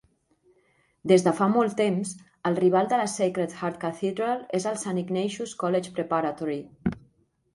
[1.11, 2.13] Des de fa molt temps,
[2.51, 6.57] el rival de la Sacred Heart Cathedral és el Saint Ignatius College Preparatory.